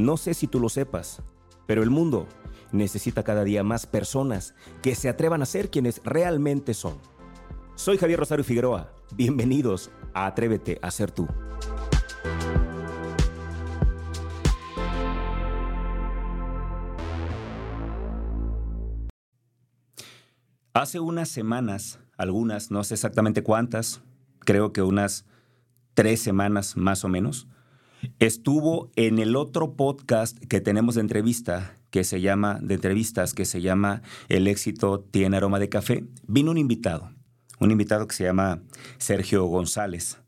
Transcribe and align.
No 0.00 0.16
sé 0.16 0.32
si 0.32 0.46
tú 0.46 0.60
lo 0.60 0.70
sepas, 0.70 1.20
pero 1.66 1.82
el 1.82 1.90
mundo 1.90 2.26
necesita 2.72 3.22
cada 3.22 3.44
día 3.44 3.62
más 3.62 3.84
personas 3.84 4.54
que 4.80 4.94
se 4.94 5.10
atrevan 5.10 5.42
a 5.42 5.46
ser 5.46 5.70
quienes 5.70 6.00
realmente 6.04 6.72
son. 6.72 6.94
Soy 7.74 7.98
Javier 7.98 8.18
Rosario 8.18 8.42
Figueroa. 8.42 8.94
Bienvenidos 9.14 9.90
a 10.14 10.24
Atrévete 10.24 10.78
a 10.80 10.90
ser 10.90 11.10
tú. 11.10 11.28
Hace 20.72 20.98
unas 20.98 21.28
semanas, 21.28 22.00
algunas, 22.16 22.70
no 22.70 22.84
sé 22.84 22.94
exactamente 22.94 23.42
cuántas, 23.42 24.00
creo 24.38 24.72
que 24.72 24.80
unas 24.80 25.26
tres 25.92 26.22
semanas 26.22 26.78
más 26.78 27.04
o 27.04 27.08
menos, 27.08 27.48
estuvo 28.18 28.90
en 28.96 29.18
el 29.18 29.36
otro 29.36 29.74
podcast 29.74 30.38
que 30.46 30.60
tenemos 30.60 30.94
de 30.94 31.02
entrevista, 31.02 31.74
que 31.90 32.04
se 32.04 32.20
llama, 32.20 32.58
de 32.62 32.74
entrevistas, 32.74 33.34
que 33.34 33.44
se 33.44 33.60
llama 33.60 34.02
El 34.28 34.46
éxito 34.46 35.00
tiene 35.00 35.36
aroma 35.36 35.58
de 35.58 35.68
café. 35.68 36.04
Vino 36.26 36.50
un 36.50 36.58
invitado, 36.58 37.10
un 37.58 37.70
invitado 37.70 38.06
que 38.06 38.14
se 38.14 38.24
llama 38.24 38.62
Sergio 38.98 39.44
González. 39.44 40.18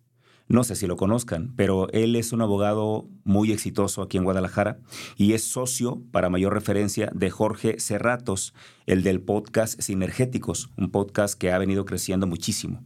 No 0.49 0.65
sé 0.65 0.77
si 0.77 0.87
lo 0.87 0.97
conozcan, 0.97 1.55
pero 1.57 1.89
él 1.93 2.15
es 2.15 2.33
un 2.33 2.43
abogado 2.43 3.09
muy 3.25 3.53
exitoso 3.53 4.03
aquí 4.03 4.19
en 4.19 4.25
Guadalajara 4.25 4.81
y 5.17 5.33
es 5.33 5.45
socio, 5.45 6.03
para 6.11 6.29
mayor 6.29 6.53
referencia, 6.53 7.11
de 7.15 7.31
Jorge 7.31 7.81
Cerratos, 7.81 8.53
el 8.85 9.03
del 9.03 9.23
podcast 9.23 9.81
Sinergéticos, 9.81 10.69
un 10.77 10.91
podcast 10.91 11.39
que 11.39 11.53
ha 11.53 11.59
venido 11.59 11.87
creciendo 11.87 12.27
muchísimo. 12.27 12.85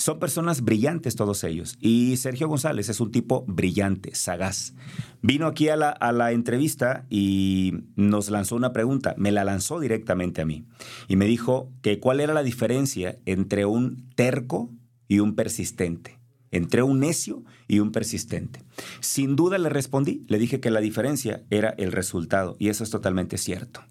Son 0.00 0.18
personas 0.18 0.62
brillantes 0.62 1.14
todos 1.14 1.44
ellos. 1.44 1.76
Y 1.78 2.16
Sergio 2.16 2.48
González 2.48 2.88
es 2.88 3.00
un 3.00 3.12
tipo 3.12 3.44
brillante, 3.46 4.14
sagaz. 4.14 4.72
Vino 5.20 5.46
aquí 5.46 5.68
a 5.68 5.76
la, 5.76 5.90
a 5.90 6.10
la, 6.12 6.32
entrevista 6.32 7.04
y 7.10 7.74
nos 7.96 8.30
lanzó 8.30 8.56
una 8.56 8.72
pregunta. 8.72 9.14
Me 9.18 9.30
la 9.30 9.44
lanzó 9.44 9.78
directamente 9.78 10.40
a 10.40 10.46
mí. 10.46 10.64
Y 11.06 11.16
me 11.16 11.26
dijo 11.26 11.70
que 11.82 12.00
cuál 12.00 12.20
era 12.20 12.32
la 12.32 12.42
diferencia 12.42 13.18
entre 13.26 13.66
un 13.66 14.08
terco 14.14 14.70
y 15.06 15.18
un 15.18 15.34
persistente. 15.34 16.18
Entre 16.50 16.82
un 16.82 16.98
necio 16.98 17.44
y 17.68 17.80
un 17.80 17.92
persistente. 17.92 18.62
Sin 19.00 19.36
duda 19.36 19.58
le 19.58 19.68
respondí. 19.68 20.24
Le 20.28 20.38
dije 20.38 20.60
que 20.60 20.70
la 20.70 20.80
diferencia 20.80 21.42
era 21.50 21.74
el 21.76 21.92
resultado. 21.92 22.56
Y 22.58 22.70
eso 22.70 22.84
es 22.84 22.90
totalmente 22.90 23.36
cierto. 23.36 23.82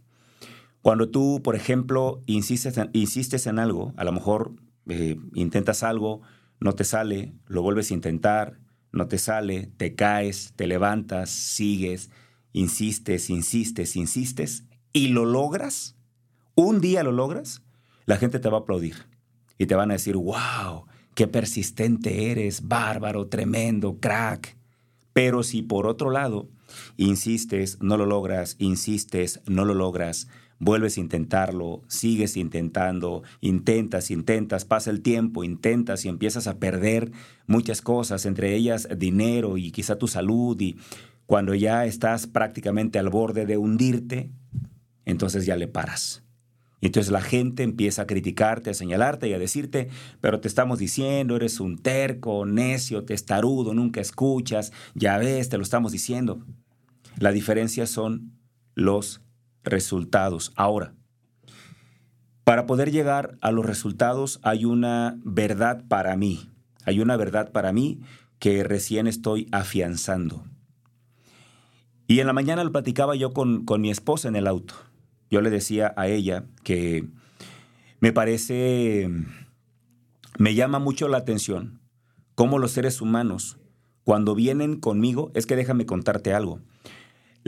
Cuando 0.82 1.10
tú, 1.10 1.42
por 1.44 1.56
ejemplo, 1.56 2.24
insistes 2.26 2.80
en, 2.80 2.90
insistes 2.94 3.46
en 3.46 3.60
algo, 3.60 3.94
a 3.96 4.04
lo 4.04 4.12
mejor 4.12 4.54
eh, 4.90 5.18
intentas 5.34 5.84
algo, 5.84 6.22
no 6.60 6.74
te 6.74 6.84
sale, 6.84 7.34
lo 7.48 7.62
vuelves 7.62 7.92
a 7.92 7.94
intentar, 7.94 8.60
no 8.92 9.08
te 9.08 9.18
sale, 9.18 9.72
te 9.78 9.96
caes, 9.96 10.54
te 10.56 10.68
levantas, 10.68 11.30
sigues, 11.30 12.10
insistes, 12.54 13.30
insistes, 13.30 13.96
insistes 13.96 14.66
y 14.92 15.10
lo 15.10 15.26
logras, 15.26 15.96
un 16.56 16.82
día 16.82 17.04
lo 17.04 17.12
logras, 17.12 17.62
la 18.06 18.18
gente 18.18 18.40
te 18.40 18.50
va 18.50 18.58
a 18.58 18.62
aplaudir 18.62 18.96
y 19.58 19.68
te 19.68 19.76
van 19.76 19.92
a 19.92 19.94
decir, 19.94 20.16
wow, 20.16 20.86
qué 21.14 21.28
persistente 21.28 22.32
eres, 22.32 22.68
bárbaro, 22.68 23.28
tremendo, 23.28 24.00
crack. 24.00 24.58
Pero 25.14 25.44
si 25.44 25.62
por 25.62 25.86
otro 25.86 26.10
lado 26.10 26.50
insistes, 26.98 27.78
no 27.82 27.98
lo 27.98 28.06
logras, 28.06 28.56
insistes, 28.58 29.42
no 29.46 29.66
lo 29.66 29.74
logras, 29.74 30.28
vuelves 30.60 30.98
a 30.98 31.00
intentarlo, 31.00 31.82
sigues 31.88 32.38
intentando, 32.38 33.24
intentas, 33.42 34.12
intentas, 34.12 34.66
pasa 34.66 34.92
el 34.92 35.02
tiempo, 35.02 35.44
intentas 35.44 36.06
y 36.06 36.10
empiezas 36.10 36.48
a 36.48 36.60
perder 36.60 37.12
muchas 37.48 37.82
cosas, 37.82 38.26
entre 38.26 38.56
ellas 38.56 38.88
dinero 38.98 39.58
y 39.58 39.72
quizá 39.72 39.98
tu 39.98 40.08
salud 40.08 40.60
y 40.60 40.78
cuando 41.26 41.56
ya 41.56 41.86
estás 41.86 42.28
prácticamente 42.28 43.00
al 43.00 43.10
borde 43.10 43.46
de 43.46 43.58
hundirte, 43.58 44.32
entonces 45.06 45.46
ya 45.46 45.56
le 45.56 45.68
paras. 45.68 46.24
Y 46.82 46.88
entonces 46.88 47.12
la 47.12 47.22
gente 47.22 47.64
empieza 47.64 48.04
a 48.04 48.08
criticarte, 48.08 48.70
a 48.70 48.74
señalarte 48.74 49.28
y 49.28 49.34
a 49.34 49.40
decirte, 49.40 49.90
pero 50.22 50.40
te 50.40 50.48
estamos 50.48 50.80
diciendo, 50.80 51.36
eres 51.36 51.60
un 51.60 51.78
terco, 51.78 52.46
necio, 52.46 53.04
testarudo, 53.04 53.74
nunca 53.74 54.02
escuchas, 54.02 54.72
ya 54.96 55.18
ves, 55.18 55.50
te 55.50 55.58
lo 55.58 55.64
estamos 55.64 55.92
diciendo. 55.92 56.44
La 57.18 57.32
diferencia 57.32 57.86
son 57.86 58.32
los 58.76 59.22
resultados. 59.64 60.52
Ahora, 60.56 60.94
para 62.44 62.66
poder 62.66 62.92
llegar 62.92 63.38
a 63.42 63.52
los 63.52 63.66
resultados 63.66 64.40
hay 64.44 64.66
una 64.66 65.20
verdad 65.24 65.84
para 65.88 66.16
mí, 66.18 66.50
hay 66.86 67.00
una 67.00 67.16
verdad 67.18 67.52
para 67.52 67.72
mí 67.74 68.00
que 68.40 68.64
recién 68.64 69.08
estoy 69.08 69.48
afianzando. 69.52 70.44
Y 72.08 72.22
en 72.22 72.28
la 72.28 72.34
mañana 72.34 72.64
lo 72.64 72.72
platicaba 72.72 73.16
yo 73.16 73.34
con, 73.34 73.66
con 73.66 73.82
mi 73.82 73.92
esposa 73.92 74.28
en 74.28 74.36
el 74.36 74.48
auto. 74.48 74.74
Yo 75.30 75.42
le 75.42 75.52
decía 75.52 75.94
a 75.96 76.08
ella 76.08 76.46
que 76.64 77.08
me 78.00 78.14
parece, 78.14 79.10
me 80.40 80.56
llama 80.56 80.80
mucho 80.80 81.08
la 81.08 81.20
atención 81.20 81.80
cómo 82.40 82.58
los 82.58 82.72
seres 82.72 83.02
humanos, 83.02 83.60
cuando 84.06 84.34
vienen 84.34 84.80
conmigo, 84.80 85.30
es 85.36 85.46
que 85.46 85.58
déjame 85.58 85.86
contarte 85.86 86.34
algo. 86.34 86.62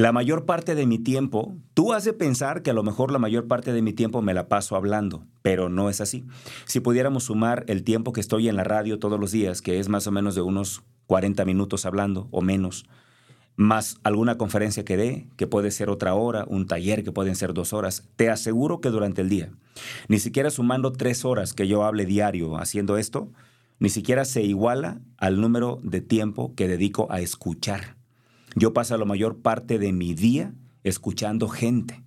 La 0.01 0.11
mayor 0.11 0.47
parte 0.47 0.73
de 0.73 0.87
mi 0.87 0.97
tiempo, 0.97 1.55
tú 1.75 1.93
has 1.93 2.03
de 2.03 2.13
pensar 2.13 2.63
que 2.63 2.71
a 2.71 2.73
lo 2.73 2.81
mejor 2.81 3.11
la 3.11 3.19
mayor 3.19 3.47
parte 3.47 3.71
de 3.71 3.83
mi 3.83 3.93
tiempo 3.93 4.23
me 4.23 4.33
la 4.33 4.49
paso 4.49 4.75
hablando, 4.75 5.27
pero 5.43 5.69
no 5.69 5.91
es 5.91 6.01
así. 6.01 6.25
Si 6.65 6.79
pudiéramos 6.79 7.25
sumar 7.25 7.65
el 7.67 7.83
tiempo 7.83 8.11
que 8.11 8.19
estoy 8.19 8.49
en 8.49 8.55
la 8.55 8.63
radio 8.63 8.97
todos 8.97 9.19
los 9.19 9.31
días, 9.31 9.61
que 9.61 9.77
es 9.77 9.89
más 9.89 10.07
o 10.07 10.11
menos 10.11 10.33
de 10.33 10.41
unos 10.41 10.81
40 11.05 11.45
minutos 11.45 11.85
hablando 11.85 12.27
o 12.31 12.41
menos, 12.41 12.87
más 13.57 13.99
alguna 14.01 14.39
conferencia 14.39 14.83
que 14.83 14.97
dé, 14.97 15.27
que 15.37 15.45
puede 15.45 15.69
ser 15.69 15.91
otra 15.91 16.15
hora, 16.15 16.45
un 16.47 16.65
taller 16.65 17.03
que 17.03 17.11
pueden 17.11 17.35
ser 17.35 17.53
dos 17.53 17.71
horas, 17.71 18.09
te 18.15 18.31
aseguro 18.31 18.81
que 18.81 18.89
durante 18.89 19.21
el 19.21 19.29
día, 19.29 19.51
ni 20.07 20.17
siquiera 20.17 20.49
sumando 20.49 20.93
tres 20.93 21.25
horas 21.25 21.53
que 21.53 21.67
yo 21.67 21.83
hable 21.83 22.07
diario 22.07 22.57
haciendo 22.57 22.97
esto, 22.97 23.29
ni 23.77 23.89
siquiera 23.89 24.25
se 24.25 24.41
iguala 24.41 24.99
al 25.17 25.39
número 25.39 25.77
de 25.83 26.01
tiempo 26.01 26.55
que 26.55 26.67
dedico 26.67 27.05
a 27.11 27.21
escuchar. 27.21 28.00
Yo 28.55 28.73
paso 28.73 28.97
la 28.97 29.05
mayor 29.05 29.41
parte 29.41 29.79
de 29.79 29.93
mi 29.93 30.13
día 30.13 30.53
escuchando 30.83 31.47
gente. 31.47 32.03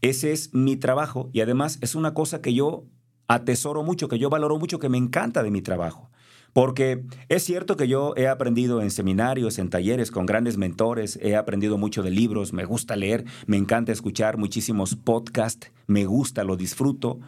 Ese 0.00 0.32
es 0.32 0.52
mi 0.54 0.76
trabajo 0.76 1.30
y 1.32 1.40
además 1.40 1.78
es 1.80 1.94
una 1.94 2.14
cosa 2.14 2.40
que 2.40 2.54
yo 2.54 2.84
atesoro 3.28 3.82
mucho, 3.82 4.08
que 4.08 4.18
yo 4.18 4.30
valoro 4.30 4.58
mucho, 4.58 4.78
que 4.78 4.88
me 4.88 4.98
encanta 4.98 5.42
de 5.42 5.50
mi 5.50 5.62
trabajo. 5.62 6.10
Porque 6.52 7.04
es 7.28 7.44
cierto 7.44 7.76
que 7.76 7.86
yo 7.86 8.14
he 8.16 8.26
aprendido 8.26 8.80
en 8.80 8.90
seminarios, 8.90 9.58
en 9.58 9.68
talleres 9.68 10.10
con 10.10 10.26
grandes 10.26 10.56
mentores, 10.56 11.18
he 11.22 11.36
aprendido 11.36 11.78
mucho 11.78 12.02
de 12.02 12.10
libros, 12.10 12.52
me 12.52 12.64
gusta 12.64 12.96
leer, 12.96 13.24
me 13.46 13.58
encanta 13.58 13.92
escuchar 13.92 14.38
muchísimos 14.38 14.96
podcasts, 14.96 15.70
me 15.86 16.06
gusta, 16.06 16.44
lo 16.44 16.56
disfruto, 16.56 17.20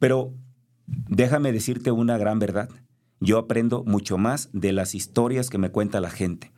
pero 0.00 0.32
déjame 0.86 1.52
decirte 1.52 1.92
una 1.92 2.18
gran 2.18 2.38
verdad. 2.38 2.70
Yo 3.20 3.38
aprendo 3.38 3.84
mucho 3.84 4.18
más 4.18 4.48
de 4.52 4.72
las 4.72 4.96
historias 4.96 5.48
que 5.48 5.58
me 5.58 5.70
cuenta 5.70 6.00
la 6.00 6.10
gente. 6.10 6.50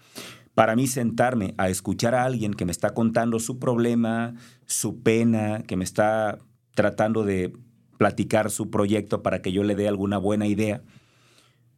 Para 0.55 0.77
mí 0.77 0.87
sentarme 0.87 1.55
a 1.59 1.69
escuchar 1.69 2.15
a 2.15 2.25
alguien 2.25 2.55
que 2.55 2.65
me 2.65 2.73
está 2.73 2.95
contando 2.95 3.41
su 3.41 3.59
problema, 3.59 4.35
su 4.67 5.03
pena, 5.03 5.63
que 5.63 5.77
me 5.77 5.85
está 5.85 6.39
tratando 6.75 7.25
de 7.25 7.53
platicar 7.99 8.51
su 8.51 8.71
proyecto 8.71 9.23
para 9.23 9.43
que 9.43 9.53
yo 9.53 9.65
le 9.65 9.75
dé 9.75 9.89
alguna 9.89 10.19
buena 10.19 10.47
idea, 10.47 10.83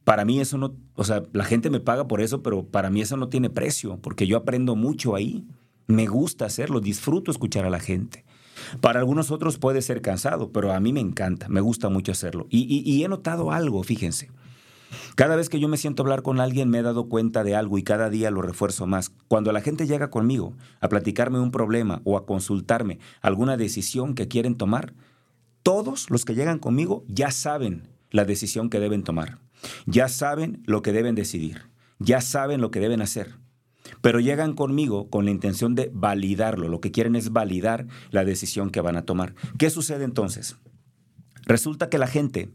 para 0.06 0.24
mí 0.24 0.40
eso 0.40 0.56
no, 0.56 0.76
o 0.94 1.02
sea, 1.02 1.24
la 1.32 1.42
gente 1.42 1.68
me 1.68 1.80
paga 1.80 2.06
por 2.06 2.20
eso, 2.20 2.40
pero 2.40 2.64
para 2.64 2.90
mí 2.90 3.00
eso 3.00 3.16
no 3.16 3.28
tiene 3.28 3.50
precio, 3.50 3.98
porque 4.00 4.28
yo 4.28 4.36
aprendo 4.36 4.76
mucho 4.76 5.16
ahí. 5.16 5.44
Me 5.88 6.06
gusta 6.06 6.44
hacerlo, 6.44 6.78
disfruto 6.78 7.32
escuchar 7.32 7.64
a 7.64 7.70
la 7.70 7.80
gente. 7.80 8.24
Para 8.80 9.00
algunos 9.00 9.32
otros 9.32 9.58
puede 9.58 9.82
ser 9.82 10.02
cansado, 10.02 10.52
pero 10.52 10.72
a 10.72 10.78
mí 10.78 10.92
me 10.92 11.00
encanta, 11.00 11.48
me 11.48 11.60
gusta 11.60 11.88
mucho 11.88 12.12
hacerlo. 12.12 12.46
Y, 12.50 12.82
y 12.88 13.02
he 13.02 13.08
notado 13.08 13.50
algo, 13.50 13.82
fíjense. 13.82 14.30
Cada 15.14 15.36
vez 15.36 15.48
que 15.48 15.60
yo 15.60 15.68
me 15.68 15.76
siento 15.76 16.02
a 16.02 16.04
hablar 16.04 16.22
con 16.22 16.40
alguien 16.40 16.68
me 16.68 16.78
he 16.78 16.82
dado 16.82 17.08
cuenta 17.08 17.44
de 17.44 17.54
algo 17.54 17.78
y 17.78 17.82
cada 17.82 18.10
día 18.10 18.30
lo 18.30 18.42
refuerzo 18.42 18.86
más. 18.86 19.10
Cuando 19.28 19.52
la 19.52 19.60
gente 19.60 19.86
llega 19.86 20.10
conmigo 20.10 20.54
a 20.80 20.88
platicarme 20.88 21.40
un 21.40 21.50
problema 21.50 22.02
o 22.04 22.16
a 22.16 22.26
consultarme 22.26 22.98
alguna 23.20 23.56
decisión 23.56 24.14
que 24.14 24.28
quieren 24.28 24.56
tomar, 24.56 24.94
todos 25.62 26.10
los 26.10 26.24
que 26.24 26.34
llegan 26.34 26.58
conmigo 26.58 27.04
ya 27.08 27.30
saben 27.30 27.88
la 28.10 28.24
decisión 28.24 28.70
que 28.70 28.80
deben 28.80 29.02
tomar. 29.02 29.38
Ya 29.86 30.08
saben 30.08 30.62
lo 30.66 30.82
que 30.82 30.92
deben 30.92 31.14
decidir. 31.14 31.62
Ya 31.98 32.20
saben 32.20 32.60
lo 32.60 32.70
que 32.70 32.80
deben 32.80 33.02
hacer. 33.02 33.36
Pero 34.00 34.20
llegan 34.20 34.54
conmigo 34.54 35.08
con 35.10 35.24
la 35.24 35.30
intención 35.30 35.74
de 35.74 35.90
validarlo. 35.92 36.68
Lo 36.68 36.80
que 36.80 36.92
quieren 36.92 37.16
es 37.16 37.32
validar 37.32 37.86
la 38.10 38.24
decisión 38.24 38.70
que 38.70 38.80
van 38.80 38.96
a 38.96 39.04
tomar. 39.04 39.34
¿Qué 39.58 39.70
sucede 39.70 40.04
entonces? 40.04 40.56
Resulta 41.46 41.88
que 41.88 41.98
la 41.98 42.08
gente 42.08 42.50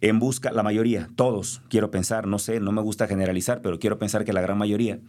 en 0.00 0.20
busca, 0.20 0.52
la 0.52 0.62
mayoría, 0.62 1.10
todos, 1.16 1.62
quiero 1.68 1.90
pensar, 1.90 2.28
no 2.28 2.38
sé, 2.38 2.60
no 2.60 2.70
me 2.70 2.80
gusta 2.80 3.08
generalizar, 3.08 3.60
pero 3.60 3.80
quiero 3.80 3.98
pensar 3.98 4.24
que 4.24 4.32
la 4.32 4.40
gran 4.40 4.56
mayoría, 4.56 5.00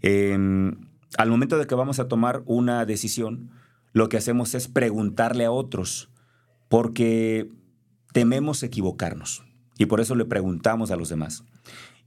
em, 0.00 0.76
al 1.18 1.28
momento 1.28 1.58
de 1.58 1.66
que 1.66 1.74
vamos 1.74 2.00
a 2.00 2.08
tomar 2.08 2.42
una 2.46 2.86
decisión, 2.86 3.50
lo 3.92 4.08
que 4.08 4.16
hacemos 4.16 4.54
es 4.54 4.66
preguntarle 4.66 5.44
a 5.44 5.50
otros, 5.50 6.10
porque 6.68 7.50
tememos 8.12 8.62
equivocarnos 8.62 9.44
y 9.76 9.86
por 9.86 10.00
eso 10.00 10.14
le 10.14 10.24
preguntamos 10.24 10.90
a 10.90 10.96
los 10.96 11.10
demás. 11.10 11.44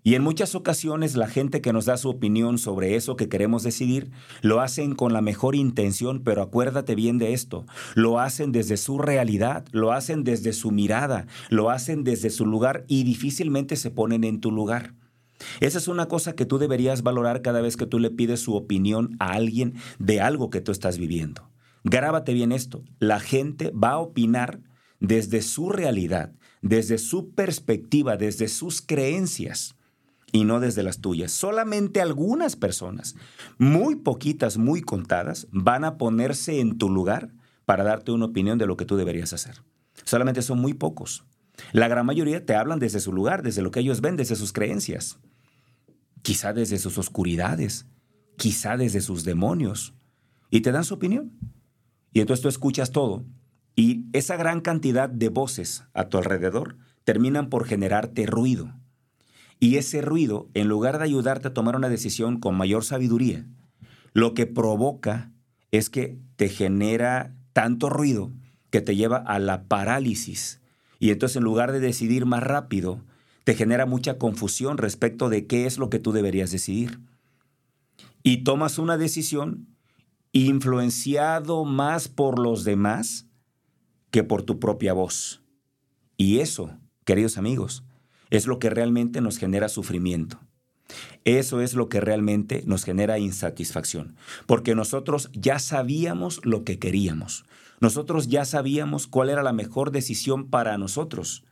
Y 0.06 0.16
en 0.16 0.22
muchas 0.22 0.54
ocasiones 0.54 1.16
la 1.16 1.28
gente 1.28 1.62
que 1.62 1.72
nos 1.72 1.86
da 1.86 1.96
su 1.96 2.10
opinión 2.10 2.58
sobre 2.58 2.96
eso 2.96 3.16
que 3.16 3.30
queremos 3.30 3.64
decidir, 3.64 4.12
lo 4.42 4.60
hacen 4.60 4.96
con 4.96 5.14
la 5.14 5.22
mejor 5.22 5.56
intención, 5.56 6.22
pero 6.24 6.42
acuérdate 6.42 6.94
bien 6.94 7.20
de 7.20 7.32
esto, 7.32 7.66
lo 7.96 8.20
hacen 8.20 8.52
desde 8.52 8.76
su 8.76 8.98
realidad, 8.98 9.66
lo 9.72 9.94
hacen 9.94 10.26
desde 10.26 10.52
su 10.52 10.72
mirada, 10.72 11.26
lo 11.50 11.70
hacen 11.70 12.04
desde 12.04 12.32
su 12.32 12.46
lugar 12.46 12.84
y 12.90 13.04
difícilmente 13.04 13.78
se 13.78 13.92
ponen 13.92 14.26
en 14.26 14.42
tu 14.42 14.52
lugar. 14.52 14.94
Esa 15.62 15.78
es 15.78 15.88
una 15.88 16.08
cosa 16.10 16.34
que 16.34 16.46
tú 16.46 16.58
deberías 16.58 17.02
valorar 17.02 17.42
cada 17.42 17.62
vez 17.62 17.78
que 17.78 17.86
tú 17.86 17.98
le 17.98 18.10
pides 18.10 18.42
su 18.42 18.56
opinión 18.56 19.16
a 19.20 19.32
alguien 19.32 19.76
de 20.00 20.20
algo 20.20 20.50
que 20.50 20.60
tú 20.60 20.74
estás 20.74 20.98
viviendo. 20.98 21.50
Grábate 21.86 22.34
bien 22.34 22.52
esto, 22.52 22.84
la 23.00 23.22
gente 23.22 23.72
va 23.72 23.92
a 23.92 24.00
opinar 24.00 24.60
desde 25.00 25.42
su 25.42 25.70
realidad, 25.70 26.34
desde 26.62 26.98
su 26.98 27.32
perspectiva, 27.32 28.18
desde 28.18 28.50
sus 28.50 28.82
creencias 28.82 29.78
y 30.34 30.44
no 30.46 30.60
desde 30.60 30.84
las 30.84 31.00
tuyas. 31.00 31.32
Solamente 31.32 32.02
algunas 32.02 32.58
personas, 32.58 33.16
muy 33.60 33.96
poquitas, 33.96 34.58
muy 34.58 34.82
contadas, 34.82 35.48
van 35.52 35.86
a 35.86 35.98
ponerse 35.98 36.60
en 36.60 36.78
tu 36.78 36.90
lugar 36.90 37.32
para 37.66 37.84
darte 37.84 38.12
una 38.12 38.26
opinión 38.26 38.58
de 38.58 38.66
lo 38.66 38.76
que 38.76 38.84
tú 38.84 38.98
deberías 38.98 39.32
hacer. 39.32 39.64
Solamente 40.04 40.42
son 40.42 40.60
muy 40.60 40.74
pocos. 40.74 41.24
La 41.72 41.88
gran 41.88 42.08
mayoría 42.08 42.46
te 42.46 42.56
hablan 42.56 42.80
desde 42.80 43.00
su 43.00 43.14
lugar, 43.14 43.44
desde 43.44 43.62
lo 43.62 43.70
que 43.70 43.80
ellos 43.80 44.02
ven, 44.02 44.18
desde 44.18 44.36
sus 44.36 44.52
creencias. 44.52 45.20
Quizá 46.24 46.52
desde 46.52 46.80
sus 46.80 46.98
oscuridades, 46.98 47.86
quizá 48.36 48.76
desde 48.76 49.02
sus 49.02 49.24
demonios. 49.24 49.94
Y 50.50 50.62
te 50.62 50.72
dan 50.72 50.84
su 50.84 50.96
opinión. 50.96 51.38
Y 52.12 52.22
entonces 52.22 52.42
tú 52.42 52.50
escuchas 52.50 52.92
todo. 52.92 53.24
Y 53.76 54.08
esa 54.14 54.36
gran 54.36 54.62
cantidad 54.62 55.10
de 55.10 55.30
voces 55.30 55.84
a 55.94 56.10
tu 56.10 56.18
alrededor 56.18 56.78
terminan 57.04 57.50
por 57.50 57.66
generarte 57.66 58.26
ruido 58.26 58.74
y 59.64 59.78
ese 59.78 60.02
ruido, 60.02 60.50
en 60.56 60.68
lugar 60.68 60.98
de 60.98 61.06
ayudarte 61.06 61.48
a 61.48 61.54
tomar 61.54 61.78
una 61.78 61.88
decisión 61.88 62.38
con 62.38 62.54
mayor 62.54 62.84
sabiduría, 62.84 63.48
lo 64.12 64.34
que 64.34 64.46
provoca 64.46 65.32
es 65.72 65.90
que 65.90 66.20
te 66.36 66.50
genera 66.50 67.34
tanto 67.54 67.90
ruido 67.90 68.34
que 68.72 68.82
te 68.82 68.98
lleva 68.98 69.16
a 69.16 69.40
la 69.40 69.64
parálisis. 69.70 70.60
Y 71.00 71.12
entonces 71.12 71.38
en 71.38 71.46
lugar 71.46 71.72
de 71.72 71.80
decidir 71.80 72.26
más 72.26 72.44
rápido, 72.44 73.06
te 73.46 73.56
genera 73.56 73.86
mucha 73.86 74.18
confusión 74.18 74.78
respecto 74.78 75.30
de 75.30 75.48
qué 75.48 75.66
es 75.66 75.78
lo 75.78 75.90
que 75.90 76.00
tú 76.00 76.12
deberías 76.12 76.52
decidir. 76.52 77.00
Y 78.22 78.44
tomas 78.44 78.78
una 78.78 78.98
decisión 78.98 79.70
influenciado 80.34 81.64
más 81.64 82.10
por 82.10 82.38
los 82.38 82.66
demás 82.66 83.28
que 84.12 84.26
por 84.26 84.44
tu 84.44 84.60
propia 84.60 84.92
voz. 84.92 85.42
Y 86.18 86.40
eso, 86.40 86.78
queridos 87.06 87.38
amigos, 87.38 87.86
es 88.34 88.48
lo 88.48 88.58
que 88.58 88.72
realmente 88.72 89.22
nos 89.22 89.38
genera 89.38 89.70
sufrimiento. 89.70 90.40
Eso 91.24 91.62
es 91.62 91.76
lo 91.76 91.88
que 91.88 92.02
realmente 92.02 92.64
nos 92.66 92.84
genera 92.84 93.20
insatisfacción, 93.20 94.16
porque 94.48 94.74
nosotros 94.74 95.30
ya 95.34 95.60
sabíamos 95.60 96.44
lo 96.44 96.64
que 96.64 96.80
queríamos, 96.80 97.46
nosotros 97.80 98.30
ya 98.30 98.44
sabíamos 98.44 99.06
cuál 99.06 99.30
era 99.30 99.44
la 99.44 99.54
mejor 99.54 99.92
decisión 99.92 100.50
para 100.50 100.80
nosotros, 100.80 101.46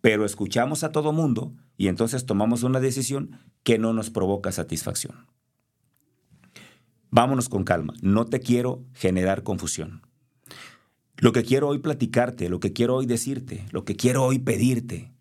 pero 0.00 0.24
escuchamos 0.24 0.82
a 0.82 0.92
todo 0.92 1.12
mundo 1.12 1.52
y 1.76 1.88
entonces 1.88 2.24
tomamos 2.24 2.62
una 2.62 2.80
decisión 2.80 3.38
que 3.62 3.78
no 3.78 3.92
nos 3.92 4.08
provoca 4.08 4.50
satisfacción. 4.50 5.26
Vámonos 7.10 7.50
con 7.50 7.64
calma, 7.64 7.92
no 8.00 8.24
te 8.24 8.40
quiero 8.40 8.82
generar 8.94 9.42
confusión. 9.42 10.00
Lo 11.18 11.32
que 11.32 11.44
quiero 11.44 11.68
hoy 11.68 11.80
platicarte, 11.80 12.48
lo 12.48 12.60
que 12.60 12.72
quiero 12.72 12.96
hoy 12.96 13.04
decirte, 13.04 13.66
lo 13.72 13.84
que 13.84 13.94
quiero 13.94 14.24
hoy 14.24 14.38
pedirte, 14.38 15.13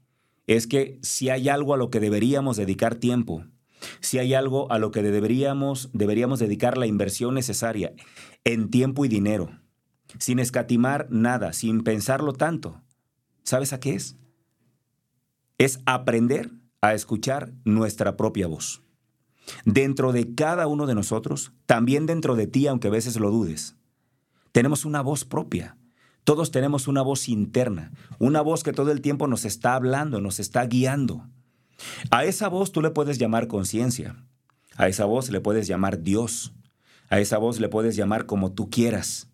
es 0.48 0.68
que 0.68 1.00
si 1.02 1.30
hay 1.30 1.50
algo 1.50 1.74
a 1.74 1.78
lo 1.78 1.90
que 1.90 2.00
deberíamos 2.00 2.58
dedicar 2.58 2.96
tiempo, 2.96 3.46
si 4.00 4.20
hay 4.20 4.34
algo 4.34 4.72
a 4.72 4.80
lo 4.80 4.92
que 4.92 5.02
deberíamos, 5.02 5.90
deberíamos 5.94 6.40
dedicar 6.40 6.78
la 6.78 6.88
inversión 6.88 7.34
necesaria 7.34 7.94
en 8.44 8.70
tiempo 8.70 9.06
y 9.06 9.08
dinero, 9.08 9.50
sin 10.20 10.40
escatimar 10.40 11.08
nada, 11.10 11.54
sin 11.54 11.82
pensarlo 11.82 12.34
tanto, 12.34 12.82
¿sabes 13.44 13.74
a 13.74 13.80
qué 13.80 13.96
es? 13.96 14.18
Es 15.58 15.80
aprender 15.86 16.52
a 16.82 16.94
escuchar 16.94 17.54
nuestra 17.64 18.18
propia 18.18 18.48
voz. 18.48 18.82
Dentro 19.66 20.14
de 20.14 20.34
cada 20.36 20.68
uno 20.68 20.86
de 20.86 20.96
nosotros, 20.96 21.54
también 21.66 22.06
dentro 22.06 22.36
de 22.36 22.48
ti, 22.48 22.68
aunque 22.68 22.88
a 22.88 22.92
veces 22.92 23.20
lo 23.20 23.30
dudes, 23.30 23.76
tenemos 24.52 24.86
una 24.86 25.02
voz 25.02 25.26
propia 25.26 25.78
todos 26.24 26.52
tenemos 26.52 26.88
una 26.88 27.02
voz 27.02 27.28
interna, 27.28 27.92
una 28.20 28.42
voz 28.42 28.64
que 28.64 28.74
todo 28.74 28.92
el 28.92 29.02
tiempo 29.02 29.28
nos 29.28 29.46
está 29.46 29.76
hablando, 29.76 30.22
nos 30.22 30.40
está 30.40 30.66
guiando. 30.66 31.28
A 32.12 32.24
esa 32.26 32.48
voz 32.48 32.72
tú 32.72 32.82
le 32.82 32.92
puedes 32.92 33.18
llamar 33.18 33.48
conciencia, 33.48 34.16
a 34.76 34.88
esa 34.88 35.06
voz 35.06 35.30
le 35.30 35.42
puedes 35.42 35.68
llamar 35.68 36.02
Dios, 36.02 36.54
a 37.10 37.20
esa 37.20 37.38
voz 37.38 37.60
le 37.60 37.70
puedes 37.70 37.96
llamar 37.96 38.26
como 38.26 38.54
tú 38.54 38.70
quieras. 38.70 39.30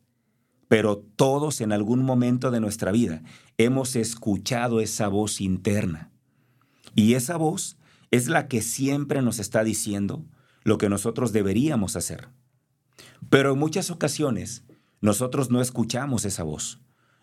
Pero 0.67 0.97
todos 0.97 1.61
en 1.61 1.71
algún 1.71 2.03
momento 2.03 2.51
de 2.51 2.59
nuestra 2.59 2.91
vida 2.91 3.23
hemos 3.57 3.95
escuchado 3.95 4.81
esa 4.81 5.07
voz 5.07 5.41
interna. 5.41 6.11
Y 6.95 7.13
esa 7.13 7.37
voz 7.37 7.77
es 8.11 8.27
la 8.27 8.47
que 8.47 8.61
siempre 8.61 9.21
nos 9.21 9.39
está 9.39 9.63
diciendo 9.63 10.25
lo 10.63 10.77
que 10.77 10.89
nosotros 10.89 11.31
deberíamos 11.31 11.95
hacer. 11.95 12.29
Pero 13.29 13.53
en 13.53 13.59
muchas 13.59 13.91
ocasiones 13.91 14.63
nosotros 15.01 15.49
no 15.49 15.61
escuchamos 15.61 16.25
esa 16.25 16.43
voz. 16.43 16.79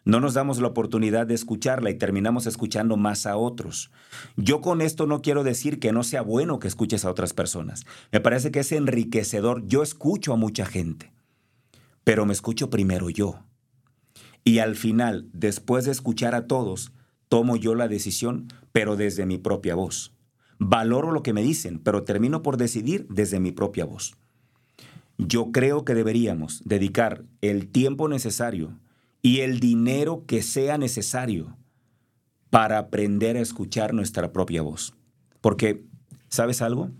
No 0.06 0.20
nos 0.20 0.34
damos 0.34 0.60
la 0.60 0.68
oportunidad 0.68 1.26
de 1.26 1.34
escucharla 1.34 1.90
y 1.90 1.98
terminamos 1.98 2.46
escuchando 2.46 2.96
más 2.96 3.26
a 3.26 3.36
otros. 3.36 3.90
Yo 4.36 4.60
con 4.60 4.80
esto 4.80 5.06
no 5.06 5.20
quiero 5.20 5.42
decir 5.42 5.80
que 5.80 5.90
no 5.90 6.04
sea 6.04 6.22
bueno 6.22 6.60
que 6.60 6.68
escuches 6.68 7.04
a 7.04 7.10
otras 7.10 7.34
personas. 7.34 7.86
Me 8.12 8.20
parece 8.20 8.52
que 8.52 8.60
es 8.60 8.70
enriquecedor. 8.70 9.66
Yo 9.66 9.82
escucho 9.82 10.32
a 10.32 10.36
mucha 10.36 10.64
gente, 10.64 11.12
pero 12.04 12.24
me 12.24 12.32
escucho 12.32 12.70
primero 12.70 13.10
yo. 13.10 13.40
Y 14.44 14.60
al 14.60 14.76
final, 14.76 15.28
después 15.32 15.86
de 15.86 15.90
escuchar 15.90 16.36
a 16.36 16.46
todos, 16.46 16.92
tomo 17.28 17.56
yo 17.56 17.74
la 17.74 17.88
decisión, 17.88 18.46
pero 18.70 18.94
desde 18.94 19.26
mi 19.26 19.38
propia 19.38 19.74
voz. 19.74 20.14
Valoro 20.60 21.10
lo 21.10 21.24
que 21.24 21.32
me 21.32 21.42
dicen, 21.42 21.80
pero 21.80 22.04
termino 22.04 22.42
por 22.42 22.56
decidir 22.56 23.08
desde 23.10 23.40
mi 23.40 23.50
propia 23.50 23.84
voz. 23.84 24.16
Yo 25.18 25.50
creo 25.50 25.84
que 25.84 25.94
deberíamos 25.94 26.62
dedicar 26.64 27.24
el 27.40 27.68
tiempo 27.68 28.08
necesario 28.08 28.78
y 29.22 29.40
el 29.40 29.60
dinero 29.60 30.24
que 30.26 30.42
sea 30.42 30.78
necesario 30.78 31.56
para 32.50 32.78
aprender 32.78 33.36
a 33.36 33.40
escuchar 33.40 33.94
nuestra 33.94 34.32
propia 34.32 34.62
voz. 34.62 34.94
Porque, 35.40 35.84
¿sabes 36.28 36.60
algo? 36.60 36.90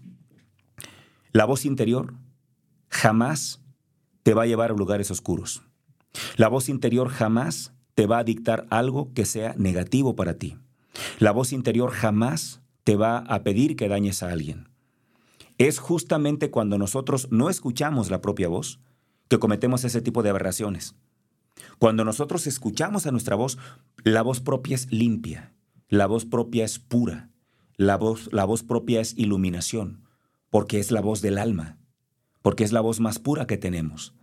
La 1.33 1.45
voz 1.45 1.67
interior 1.67 2.15
jamás 2.89 3.61
te 4.23 4.35
va 4.35 4.45
a 4.45 4.47
llevar 4.47 4.71
a 4.71 4.75
lugares 4.75 5.11
oscuros. 5.11 5.63
La 6.37 6.49
voz 6.49 6.69
interior 6.69 7.11
jamás 7.11 7.75
te 7.95 8.07
va 8.07 8.19
a 8.19 8.25
dictar 8.25 8.67
algo 8.71 9.13
que 9.13 9.27
sea 9.27 9.55
negativo 9.59 10.17
para 10.17 10.35
ti. 10.35 10.57
La 11.19 11.33
voz 11.33 11.53
interior 11.53 11.91
jamás 11.91 12.63
te 12.85 12.97
va 12.97 13.19
a 13.19 13.43
pedir 13.43 13.77
que 13.77 13.89
dañes 13.89 14.23
a 14.23 14.31
alguien 14.31 14.69
es 15.59 15.79
justamente 15.79 16.51
cuando 16.51 16.79
nosotros 16.79 17.29
no 17.31 17.49
escuchamos 17.49 18.11
la 18.11 18.21
propia 18.21 18.49
voz 18.49 18.81
que 19.29 19.39
cometemos 19.39 19.85
ese 19.85 20.03
tipo 20.03 20.23
de 20.23 20.31
aberraciones. 20.31 20.95
Cuando 21.79 22.05
nosotros 22.05 22.47
escuchamos 22.47 23.07
a 23.07 23.11
nuestra 23.11 23.37
voz, 23.37 23.59
la 24.05 24.23
voz 24.23 24.41
propia 24.41 24.75
es 24.75 24.91
limpia, 24.93 25.55
la 25.89 26.07
voz 26.07 26.27
propia 26.27 26.65
es 26.65 26.79
pura, 26.79 27.31
la 27.77 27.97
voz, 27.97 28.29
la 28.33 28.45
voz 28.45 28.63
propia 28.63 29.01
es 29.01 29.17
iluminación, 29.17 30.03
porque 30.51 30.79
es 30.79 30.91
la 30.91 31.01
voz 31.01 31.23
del 31.23 31.39
alma, 31.39 31.79
porque 32.43 32.65
es 32.65 32.73
la 32.73 32.83
voz 32.83 33.01
más 33.01 33.19
pura 33.19 33.47
que 33.47 33.57
tenemos. 33.57 34.15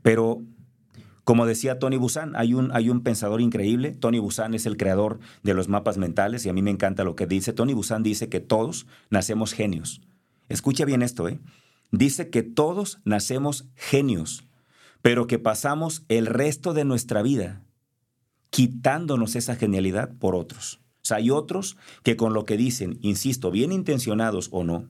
Pero, 0.00 0.42
como 1.24 1.44
decía 1.44 1.78
Tony 1.78 1.98
Busan, 1.98 2.34
hay 2.34 2.54
un, 2.54 2.74
hay 2.74 2.88
un 2.88 3.02
pensador 3.02 3.42
increíble, 3.42 3.92
Tony 3.92 4.18
Busan 4.18 4.54
es 4.54 4.64
el 4.64 4.78
creador 4.78 5.18
de 5.42 5.54
los 5.54 5.68
mapas 5.68 5.98
mentales 5.98 6.46
y 6.46 6.48
a 6.48 6.54
mí 6.54 6.62
me 6.62 6.70
encanta 6.70 7.04
lo 7.04 7.14
que 7.14 7.26
dice. 7.26 7.52
Tony 7.52 7.74
Busan 7.74 8.02
dice 8.02 8.30
que 8.30 8.40
todos 8.40 8.86
nacemos 9.10 9.52
genios 9.52 10.00
Escucha 10.48 10.84
bien 10.84 11.02
esto, 11.02 11.28
¿eh? 11.28 11.40
Dice 11.90 12.30
que 12.30 12.42
todos 12.42 13.00
nacemos 13.04 13.66
genios, 13.74 14.44
pero 15.02 15.26
que 15.26 15.38
pasamos 15.38 16.04
el 16.08 16.26
resto 16.26 16.74
de 16.74 16.84
nuestra 16.84 17.22
vida 17.22 17.62
quitándonos 18.50 19.36
esa 19.36 19.56
genialidad 19.56 20.16
por 20.18 20.34
otros. 20.34 20.80
O 20.96 21.08
sea, 21.08 21.18
hay 21.18 21.30
otros 21.30 21.76
que 22.02 22.16
con 22.16 22.32
lo 22.34 22.44
que 22.44 22.56
dicen, 22.56 22.98
insisto, 23.02 23.50
bien 23.50 23.72
intencionados 23.72 24.48
o 24.52 24.64
no, 24.64 24.88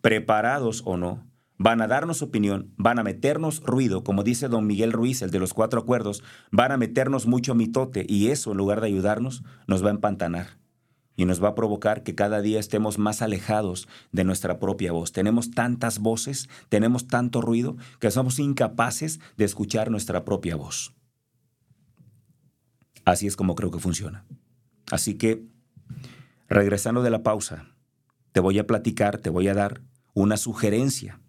preparados 0.00 0.82
o 0.84 0.96
no, 0.96 1.26
van 1.58 1.82
a 1.82 1.86
darnos 1.86 2.22
opinión, 2.22 2.72
van 2.76 2.98
a 2.98 3.04
meternos 3.04 3.60
ruido, 3.60 4.02
como 4.02 4.22
dice 4.22 4.48
don 4.48 4.66
Miguel 4.66 4.92
Ruiz, 4.92 5.22
el 5.22 5.30
de 5.30 5.38
los 5.38 5.52
cuatro 5.52 5.80
acuerdos, 5.80 6.22
van 6.50 6.72
a 6.72 6.76
meternos 6.76 7.26
mucho 7.26 7.54
mitote 7.54 8.06
y 8.08 8.28
eso, 8.28 8.52
en 8.52 8.58
lugar 8.58 8.80
de 8.80 8.86
ayudarnos, 8.86 9.42
nos 9.66 9.84
va 9.84 9.88
a 9.88 9.92
empantanar 9.92 10.58
y 11.20 11.26
nos 11.26 11.44
va 11.44 11.48
a 11.48 11.54
provocar 11.54 12.02
que 12.02 12.14
cada 12.14 12.40
día 12.40 12.58
estemos 12.58 12.96
más 12.96 13.20
alejados 13.20 13.88
de 14.10 14.24
nuestra 14.24 14.58
propia 14.58 14.92
voz. 14.92 15.12
Tenemos 15.12 15.50
tantas 15.50 15.98
voces, 15.98 16.48
tenemos 16.70 17.08
tanto 17.08 17.42
ruido, 17.42 17.76
que 17.98 18.10
somos 18.10 18.38
incapaces 18.38 19.20
de 19.36 19.44
escuchar 19.44 19.90
nuestra 19.90 20.24
propia 20.24 20.56
voz. 20.56 20.94
Así 23.04 23.26
es 23.26 23.36
como 23.36 23.54
creo 23.54 23.70
que 23.70 23.80
funciona. 23.80 24.24
Así 24.90 25.18
que, 25.18 25.44
regresando 26.48 27.02
de 27.02 27.10
la 27.10 27.22
pausa, 27.22 27.66
te 28.32 28.40
voy 28.40 28.58
a 28.58 28.66
platicar, 28.66 29.18
te 29.18 29.28
voy 29.28 29.48
a 29.48 29.54
dar 29.54 29.82
una 30.14 30.38
sugerencia. 30.38 31.20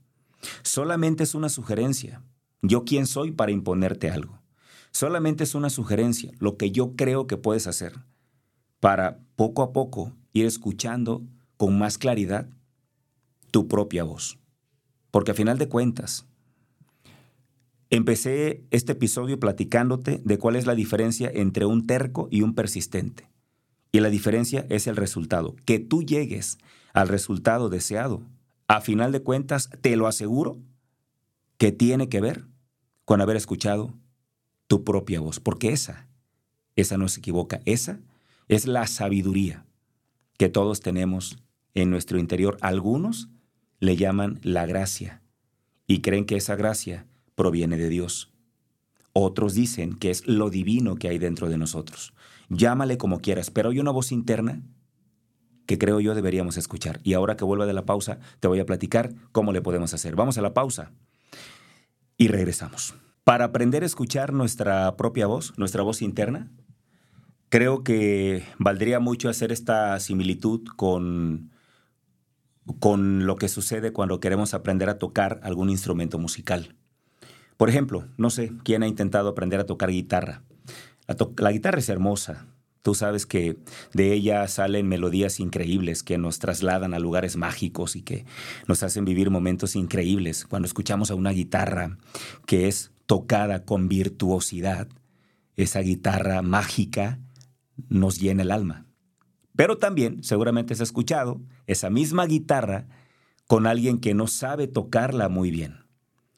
Solamente 0.62 1.24
es 1.24 1.36
una 1.36 1.50
sugerencia. 1.50 2.24
Yo 2.62 2.86
quién 2.86 3.08
soy 3.08 3.32
para 3.32 3.52
imponerte 3.52 4.10
algo. 4.10 4.42
Solamente 4.94 5.44
es 5.44 5.54
una 5.54 5.70
sugerencia, 5.70 6.32
lo 6.40 6.56
que 6.56 6.72
yo 6.72 6.96
creo 6.96 7.28
que 7.28 7.36
puedes 7.36 7.68
hacer 7.68 8.10
para 8.82 9.20
poco 9.38 9.62
a 9.62 9.72
poco 9.72 10.12
ir 10.34 10.46
escuchando 10.46 11.24
con 11.56 11.78
más 11.78 11.98
claridad 11.98 12.50
tu 13.52 13.70
propia 13.70 14.04
voz. 14.04 14.40
Porque 15.12 15.32
a 15.32 15.36
final 15.36 15.58
de 15.58 15.70
cuentas, 15.70 16.26
empecé 17.90 18.64
este 18.72 18.94
episodio 18.94 19.40
platicándote 19.40 20.22
de 20.26 20.38
cuál 20.38 20.56
es 20.56 20.66
la 20.66 20.76
diferencia 20.76 21.30
entre 21.32 21.66
un 21.66 21.86
terco 21.86 22.28
y 22.32 22.42
un 22.42 22.56
persistente. 22.56 23.30
Y 23.92 24.00
la 24.00 24.10
diferencia 24.10 24.66
es 24.70 24.88
el 24.88 24.96
resultado, 24.96 25.56
que 25.66 25.80
tú 25.80 26.02
llegues 26.02 26.58
al 26.94 27.08
resultado 27.08 27.70
deseado. 27.70 28.24
A 28.68 28.82
final 28.82 29.12
de 29.12 29.22
cuentas, 29.22 29.70
te 29.82 29.96
lo 29.96 30.08
aseguro, 30.08 30.58
que 31.58 31.72
tiene 31.72 32.10
que 32.10 32.22
ver 32.22 32.46
con 33.06 33.22
haber 33.22 33.36
escuchado 33.36 33.94
tu 34.66 34.84
propia 34.84 35.20
voz, 35.20 35.40
porque 35.40 35.72
esa, 35.72 36.08
esa 36.76 36.98
no 36.98 37.10
se 37.10 37.20
equivoca, 37.20 37.62
esa 37.66 38.00
es 38.52 38.68
la 38.68 38.86
sabiduría 38.86 39.66
que 40.38 40.50
todos 40.50 40.82
tenemos 40.82 41.40
en 41.74 41.90
nuestro 41.90 42.20
interior. 42.20 42.58
Algunos 42.60 43.30
le 43.80 43.96
llaman 43.96 44.42
la 44.44 44.66
gracia 44.66 45.22
y 45.88 46.02
creen 46.02 46.26
que 46.26 46.36
esa 46.36 46.58
gracia 46.58 47.08
proviene 47.36 47.78
de 47.78 47.88
Dios. 47.88 48.34
Otros 49.14 49.54
dicen 49.54 49.94
que 49.94 50.10
es 50.10 50.28
lo 50.28 50.50
divino 50.50 50.98
que 50.98 51.08
hay 51.08 51.18
dentro 51.18 51.48
de 51.48 51.58
nosotros. 51.58 52.14
Llámale 52.50 52.98
como 52.98 53.22
quieras, 53.22 53.52
pero 53.52 53.70
hay 53.70 53.80
una 53.80 53.92
voz 53.92 54.12
interna 54.12 54.62
que 55.66 55.78
creo 55.78 56.02
yo 56.02 56.14
deberíamos 56.14 56.58
escuchar. 56.58 57.00
Y 57.06 57.14
ahora 57.14 57.38
que 57.38 57.46
vuelva 57.46 57.66
de 57.66 57.74
la 57.74 57.86
pausa, 57.86 58.20
te 58.42 58.50
voy 58.50 58.60
a 58.60 58.66
platicar 58.66 59.14
cómo 59.32 59.54
le 59.54 59.62
podemos 59.62 59.94
hacer. 59.94 60.18
Vamos 60.18 60.38
a 60.38 60.42
la 60.42 60.54
pausa 60.54 60.92
y 62.18 62.28
regresamos. 62.28 62.96
Para 63.24 63.46
aprender 63.46 63.84
a 63.84 63.86
escuchar 63.86 64.34
nuestra 64.34 64.98
propia 64.98 65.26
voz, 65.26 65.58
nuestra 65.58 65.84
voz 65.84 66.02
interna, 66.02 66.52
creo 67.52 67.84
que 67.84 68.44
valdría 68.58 69.00
mucho 69.02 69.30
hacer 69.30 69.52
esta 69.52 70.00
similitud 70.00 70.62
con, 70.78 71.52
con 72.80 73.28
lo 73.28 73.36
que 73.36 73.50
sucede 73.50 73.92
cuando 73.92 74.22
queremos 74.22 74.54
aprender 74.54 74.90
a 74.90 74.98
tocar 74.98 75.42
algún 75.44 75.70
instrumento 75.70 76.18
musical. 76.18 76.76
Por 77.58 77.70
ejemplo, 77.70 78.08
no 78.18 78.30
sé, 78.30 78.54
¿quién 78.64 78.84
ha 78.84 78.88
intentado 78.88 79.28
aprender 79.30 79.60
a 79.60 79.66
tocar 79.66 79.92
guitarra? 79.92 80.44
La, 81.08 81.18
la 81.38 81.52
guitarra 81.52 81.80
es 81.80 81.90
hermosa, 81.90 82.48
Tú 82.84 82.96
sabes 82.96 83.28
que 83.28 83.60
de 83.94 84.12
ella 84.12 84.48
salen 84.48 84.88
melodías 84.88 85.40
increíbles 85.40 86.02
que 86.02 86.18
nos 86.18 86.40
trasladan 86.40 86.96
a 86.96 87.00
lugares 87.00 87.38
mágicos 87.38 87.96
y 87.96 88.02
que 88.02 88.26
nos 88.68 88.82
hacen 88.82 89.06
vivir 89.06 89.30
momentos 89.30 89.76
increíbles. 89.76 90.46
Cuando 90.46 90.66
escuchamos 90.66 91.12
a 91.12 91.16
una 91.16 91.30
guitarra 91.30 92.00
que 92.48 92.68
es 92.68 92.92
tocada 93.06 93.66
con 93.66 93.88
virtuosidad, 93.88 94.88
esa 95.58 95.82
guitarra 95.82 96.42
mágica 96.42 97.20
nos 97.90 98.20
llena 98.20 98.44
el 98.44 98.52
alma. 98.52 98.86
Pero 99.56 99.78
también, 99.78 100.24
seguramente 100.24 100.74
has 100.74 100.80
escuchado, 100.80 101.42
esa 101.68 101.90
misma 101.90 102.26
guitarra 102.26 102.88
con 103.48 103.68
alguien 103.68 104.00
que 104.00 104.14
no 104.14 104.28
sabe 104.28 104.68
tocarla 104.68 105.28
muy 105.28 105.52
bien 105.52 105.86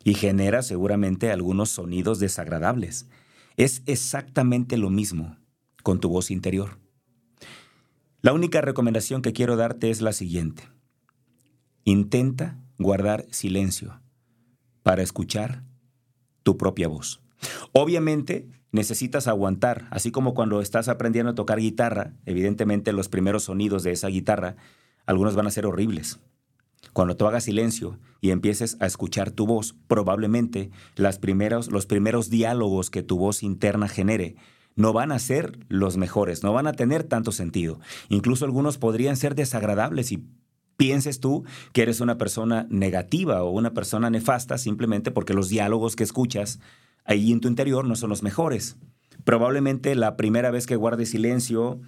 y 0.03 0.15
genera 0.15 0.61
seguramente 0.63 1.31
algunos 1.31 1.69
sonidos 1.69 2.19
desagradables. 2.19 3.07
Es 3.55 3.83
exactamente 3.85 4.77
lo 4.77 4.89
mismo 4.89 5.37
con 5.83 5.99
tu 5.99 6.09
voz 6.09 6.31
interior. 6.31 6.79
La 8.21 8.33
única 8.33 8.61
recomendación 8.61 9.21
que 9.21 9.33
quiero 9.33 9.57
darte 9.57 9.89
es 9.89 10.01
la 10.01 10.13
siguiente. 10.13 10.63
Intenta 11.83 12.57
guardar 12.79 13.25
silencio 13.31 14.01
para 14.81 15.03
escuchar 15.03 15.63
tu 16.41 16.57
propia 16.57 16.87
voz. 16.87 17.21
Obviamente 17.73 18.47
necesitas 18.73 19.27
aguantar, 19.27 19.87
así 19.91 20.11
como 20.11 20.33
cuando 20.33 20.59
estás 20.59 20.89
aprendiendo 20.89 21.31
a 21.31 21.35
tocar 21.35 21.59
guitarra, 21.59 22.15
evidentemente 22.25 22.91
los 22.91 23.07
primeros 23.07 23.43
sonidos 23.43 23.83
de 23.83 23.91
esa 23.91 24.07
guitarra, 24.09 24.57
algunos 25.05 25.35
van 25.35 25.47
a 25.47 25.51
ser 25.51 25.65
horribles. 25.65 26.19
Cuando 26.91 27.15
tú 27.15 27.27
hagas 27.27 27.45
silencio 27.45 27.99
y 28.19 28.31
empieces 28.31 28.75
a 28.81 28.87
escuchar 28.87 29.31
tu 29.31 29.45
voz, 29.45 29.75
probablemente 29.87 30.71
las 30.95 31.19
primeros, 31.19 31.71
los 31.71 31.85
primeros 31.85 32.29
diálogos 32.29 32.89
que 32.89 33.03
tu 33.03 33.17
voz 33.17 33.43
interna 33.43 33.87
genere 33.87 34.35
no 34.75 34.91
van 34.91 35.11
a 35.11 35.19
ser 35.19 35.59
los 35.69 35.97
mejores, 35.97 36.43
no 36.43 36.51
van 36.51 36.65
a 36.65 36.73
tener 36.73 37.03
tanto 37.03 37.31
sentido. 37.31 37.79
Incluso 38.09 38.43
algunos 38.43 38.79
podrían 38.79 39.17
ser 39.17 39.35
desagradables 39.35 40.11
y 40.11 40.25
pienses 40.77 41.19
tú 41.19 41.43
que 41.73 41.83
eres 41.83 42.01
una 42.01 42.17
persona 42.17 42.65
negativa 42.69 43.43
o 43.43 43.51
una 43.51 43.73
persona 43.73 44.09
nefasta 44.09 44.57
simplemente 44.57 45.11
porque 45.11 45.35
los 45.35 45.47
diálogos 45.49 45.95
que 45.95 46.03
escuchas 46.03 46.59
ahí 47.05 47.31
en 47.31 47.39
tu 47.39 47.47
interior 47.47 47.85
no 47.85 47.95
son 47.95 48.09
los 48.09 48.23
mejores. 48.23 48.77
Probablemente 49.23 49.95
la 49.95 50.17
primera 50.17 50.51
vez 50.51 50.65
que 50.65 50.75
guardes 50.75 51.11
silencio, 51.11 51.79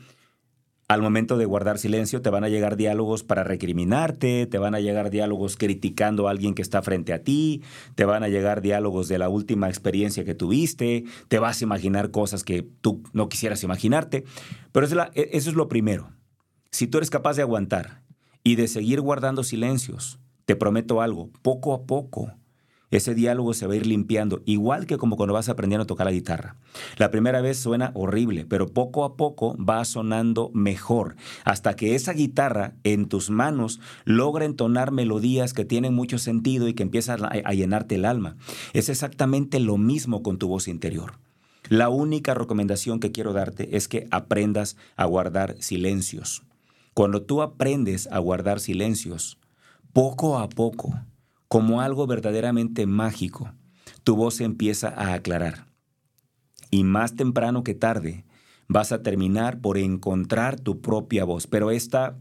al 0.88 1.01
momento 1.01 1.38
de 1.38 1.45
guardar 1.45 1.79
silencio 1.79 2.22
te 2.22 2.29
van 2.29 2.43
a 2.43 2.50
llegar 2.50 2.77
diálogos 2.77 3.24
para 3.24 3.43
recriminarte, 3.43 4.45
te 4.45 4.57
van 4.57 4.75
a 4.75 4.79
llegar 4.79 5.10
diálogos 5.10 5.57
criticando 5.57 6.27
a 6.27 6.31
alguien 6.31 6.53
que 6.53 6.62
está 6.62 6.81
frente 6.81 7.12
a 7.12 7.24
ti, 7.24 7.63
te 7.95 8.05
van 8.05 8.24
a 8.24 8.29
llegar 8.29 8.62
diálogos 8.62 9.07
de 9.07 9.17
la 9.17 9.29
última 9.29 9.67
experiencia 9.67 10.24
que 10.24 10.36
tuviste, 10.36 11.03
te 11.27 11.39
vas 11.39 11.62
a 11.62 11.63
imaginar 11.63 12.12
cosas 12.12 12.43
que 12.43 12.62
tú 12.81 13.01
no 13.13 13.29
quisieras 13.29 13.63
imaginarte, 13.63 14.24
pero 14.72 14.86
eso 14.86 15.01
es, 15.01 15.10
e, 15.15 15.29
eso 15.34 15.50
es 15.50 15.55
lo 15.55 15.67
primero. 15.67 16.12
Si 16.72 16.88
tú 16.88 17.00
eres 17.00 17.10
capaz 17.10 17.36
de 17.36 17.41
aguantar 17.41 18.05
y 18.45 18.55
de 18.55 18.69
seguir 18.69 19.01
guardando 19.01 19.43
silencios. 19.43 20.19
Te 20.45 20.55
prometo 20.55 21.01
algo, 21.01 21.31
poco 21.41 21.74
a 21.74 21.86
poco 21.86 22.31
ese 22.92 23.15
diálogo 23.15 23.54
se 23.54 23.68
va 23.68 23.74
a 23.74 23.77
ir 23.77 23.88
limpiando, 23.88 24.42
igual 24.46 24.86
que 24.86 24.98
como 24.98 25.18
cuando 25.18 25.34
vas 25.34 25.50
aprendiendo 25.50 25.84
a 25.84 25.88
tocar 25.88 26.06
la 26.06 26.12
guitarra. 26.12 26.56
La 26.98 27.12
primera 27.12 27.42
vez 27.42 27.58
suena 27.58 27.92
horrible, 27.94 28.46
pero 28.46 28.68
poco 28.68 29.04
a 29.04 29.15
poco 29.15 29.58
va 29.58 29.84
sonando 29.86 30.51
mejor, 30.54 31.15
hasta 31.44 31.75
que 31.75 31.96
esa 31.96 32.13
guitarra 32.13 32.74
en 32.84 33.08
tus 33.08 33.30
manos 33.30 33.80
logra 34.06 34.46
entonar 34.46 34.92
melodías 34.92 35.54
que 35.54 35.65
tienen 35.65 35.94
mucho 35.94 36.18
sentido 36.18 36.68
y 36.68 36.74
que 36.74 36.84
empiezan 36.84 37.25
a, 37.25 37.54
llenarte 37.54 37.96
el 37.96 38.06
alma. 38.06 38.36
Es 38.74 38.89
exactamente 38.89 39.60
lo 39.60 39.77
mismo 39.77 40.24
con 40.24 40.38
tu 40.38 40.48
voz 40.48 40.68
interior. 40.68 41.13
La 41.70 41.89
única 41.89 42.34
recomendación 42.36 43.00
que 43.00 43.12
quiero 43.12 43.34
darte 43.34 43.75
es 43.75 43.88
que 43.88 44.08
aprendas 44.12 44.77
a 44.96 45.06
guardar 45.06 45.56
silencios. 45.60 46.44
Cuando 46.94 47.24
tú 47.24 47.42
aprendes 47.42 48.08
a 48.12 48.20
guardar 48.20 48.60
silencios, 48.60 49.39
poco 49.92 50.38
a 50.38 50.48
poco, 50.48 50.94
como 51.55 51.79
algo 51.79 52.05
verdaderamente 52.05 52.85
mágico, 52.85 53.50
tu 54.03 54.17
voz 54.17 54.41
empieza 54.41 54.89
a 54.89 55.13
aclarar. 55.13 55.67
Y 56.69 56.83
más 56.83 57.15
temprano 57.15 57.63
que 57.63 57.74
tarde, 57.74 58.25
vas 58.67 58.91
a 58.91 59.03
terminar 59.03 59.62
por 59.62 59.77
encontrar 59.77 60.59
tu 60.59 60.81
propia 60.81 61.24
voz. 61.24 61.47
Pero 61.47 61.71
esta, 61.71 62.17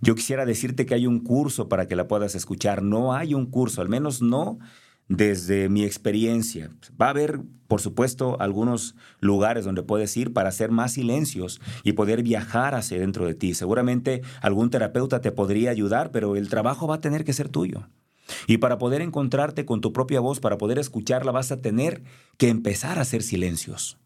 yo 0.00 0.16
quisiera 0.16 0.44
decirte 0.44 0.84
que 0.84 0.94
hay 0.94 1.06
un 1.06 1.20
curso 1.20 1.68
para 1.68 1.86
que 1.86 1.94
la 1.94 2.08
puedas 2.08 2.34
escuchar. 2.34 2.82
No 2.82 3.14
hay 3.14 3.34
un 3.34 3.46
curso, 3.46 3.82
al 3.82 3.88
menos 3.88 4.20
no 4.20 4.58
desde 5.06 5.68
mi 5.68 5.84
experiencia. 5.84 6.68
Va 7.00 7.06
a 7.06 7.10
haber, 7.10 7.42
por 7.68 7.80
supuesto, 7.80 8.36
algunos 8.40 8.96
lugares 9.20 9.64
donde 9.64 9.84
puedes 9.84 10.16
ir 10.16 10.32
para 10.32 10.48
hacer 10.48 10.72
más 10.72 10.94
silencios 10.94 11.60
y 11.84 11.92
poder 11.92 12.24
viajar 12.24 12.74
hacia 12.74 12.98
dentro 12.98 13.26
de 13.26 13.34
ti. 13.34 13.54
Seguramente 13.54 14.22
algún 14.40 14.70
terapeuta 14.70 15.20
te 15.20 15.30
podría 15.30 15.70
ayudar, 15.70 16.10
pero 16.10 16.34
el 16.34 16.48
trabajo 16.48 16.88
va 16.88 16.96
a 16.96 17.00
tener 17.00 17.24
que 17.24 17.32
ser 17.32 17.48
tuyo. 17.48 17.86
Y 18.46 18.58
para 18.58 18.78
poder 18.78 19.02
encontrarte 19.02 19.64
con 19.64 19.80
tu 19.80 19.92
propia 19.92 20.20
voz, 20.20 20.40
para 20.40 20.58
poder 20.58 20.78
escucharla, 20.78 21.32
vas 21.32 21.52
a 21.52 21.60
tener 21.60 22.02
que 22.38 22.48
empezar 22.48 22.98
a 22.98 23.02
hacer 23.02 23.22
silencios. 23.22 23.98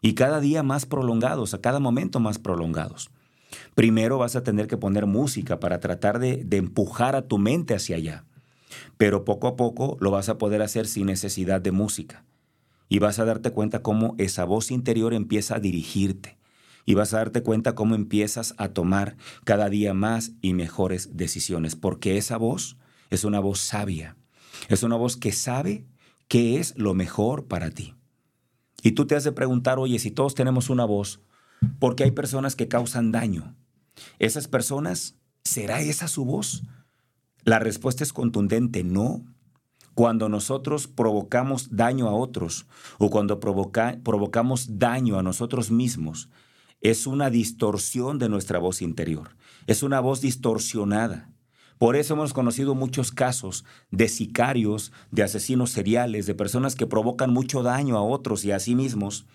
Y 0.00 0.14
cada 0.14 0.40
día 0.40 0.62
más 0.62 0.86
prolongados, 0.86 1.54
a 1.54 1.60
cada 1.60 1.80
momento 1.80 2.20
más 2.20 2.38
prolongados. 2.38 3.10
Primero 3.74 4.18
vas 4.18 4.36
a 4.36 4.42
tener 4.42 4.66
que 4.66 4.76
poner 4.76 5.06
música 5.06 5.58
para 5.60 5.80
tratar 5.80 6.18
de, 6.18 6.46
empujar 6.50 7.16
a 7.16 7.22
tu 7.22 7.38
mente 7.38 7.74
hacia 7.74 7.96
allá. 7.96 8.24
Pero 8.96 9.24
poco 9.24 9.48
a 9.48 9.56
poco 9.56 9.96
lo 10.00 10.10
vas 10.10 10.28
a 10.28 10.38
poder 10.38 10.62
hacer 10.62 10.86
sin 10.86 11.06
necesidad 11.06 11.60
de 11.60 11.72
música. 11.72 12.24
Y 12.88 12.98
vas 13.00 13.18
a 13.18 13.24
darte 13.24 13.50
cuenta 13.50 13.82
cómo 13.82 14.14
esa 14.18 14.44
voz 14.44 14.70
interior 14.70 15.14
empieza 15.14 15.56
a 15.56 15.60
dirigirte. 15.60 16.38
Y 16.84 16.94
vas 16.94 17.12
a 17.12 17.18
darte 17.18 17.42
cuenta 17.42 17.74
cómo 17.74 17.94
empiezas 17.94 18.54
a 18.56 18.68
tomar 18.68 19.16
cada 19.44 19.68
día 19.68 19.92
más 19.94 20.32
y 20.40 20.54
mejores 20.54 21.16
decisiones. 21.16 21.76
Porque 21.76 22.16
esa 22.16 22.38
voz 22.38 22.78
es 23.10 23.24
una 23.24 23.40
voz 23.40 23.60
sabia. 23.60 24.16
Es 24.68 24.82
una 24.82 24.96
voz 24.96 25.16
que 25.16 25.32
sabe 25.32 25.86
qué 26.28 26.58
es 26.58 26.76
lo 26.76 26.94
mejor 26.94 27.46
para 27.46 27.70
ti. 27.70 27.94
Y 28.82 28.92
tú 28.92 29.06
te 29.06 29.16
has 29.16 29.24
de 29.24 29.32
preguntar, 29.32 29.78
oye, 29.78 29.98
si 29.98 30.10
todos 30.10 30.34
tenemos 30.34 30.70
una 30.70 30.84
voz, 30.84 31.20
¿por 31.78 31.96
qué 31.96 32.04
hay 32.04 32.10
personas 32.12 32.54
que 32.54 32.68
causan 32.68 33.12
daño? 33.12 33.56
¿Esas 34.18 34.48
personas, 34.48 35.16
será 35.42 35.80
esa 35.80 36.08
su 36.08 36.24
voz? 36.24 36.62
La 37.44 37.58
respuesta 37.58 38.04
es 38.04 38.12
contundente, 38.12 38.84
no. 38.84 39.24
Cuando 39.94 40.28
nosotros 40.28 40.86
provocamos 40.86 41.74
daño 41.74 42.08
a 42.08 42.12
otros 42.12 42.66
o 42.98 43.10
cuando 43.10 43.40
provocamos 43.40 44.78
daño 44.78 45.18
a 45.18 45.24
nosotros 45.24 45.72
mismos, 45.72 46.28
es 46.80 47.08
una 47.08 47.30
distorsión 47.30 48.18
de 48.18 48.28
nuestra 48.28 48.60
voz 48.60 48.80
interior. 48.80 49.36
Es 49.66 49.82
una 49.82 49.98
voz 49.98 50.20
distorsionada. 50.20 51.32
Por 51.78 51.96
eso 51.96 52.14
hemos 52.14 52.32
conocido 52.32 52.74
muchos 52.74 53.12
casos 53.12 53.64
de 53.90 54.08
sicarios, 54.08 54.92
de 55.10 55.22
asesinos 55.22 55.70
seriales, 55.70 56.26
de 56.26 56.34
personas 56.34 56.74
que 56.74 56.86
provocan 56.86 57.32
mucho 57.32 57.62
daño 57.62 57.96
a 57.96 58.02
otros 58.02 58.44
y 58.44 58.50
a 58.50 58.58
sí 58.58 58.74
mismos, 58.74 59.26